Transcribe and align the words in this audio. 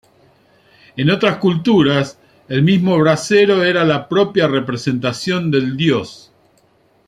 En 0.97 1.11
otras 1.11 1.37
culturas, 1.37 2.17
el 2.49 2.63
mismo 2.63 2.97
brasero 2.97 3.63
era 3.63 3.85
la 3.85 4.09
propia 4.09 4.47
representación 4.47 5.51
del 5.51 5.77
dios. 5.77 6.31